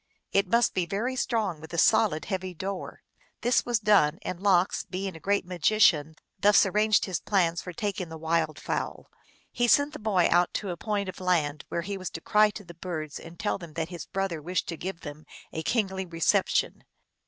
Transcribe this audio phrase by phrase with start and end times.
[0.31, 3.03] It must be very strong, with a heavy, solid door."
[3.41, 5.93] This was done; and Lox, being THE MERRY TALES OF LOX.
[5.93, 9.11] 187 a great magician, thus arranged his plans for taking the wild fowl.
[9.51, 12.49] He sent the boy out to a point of land, where he was to cry
[12.49, 16.07] to the birds and tell them that his brother wished to give them a kingly
[16.07, 16.83] reception.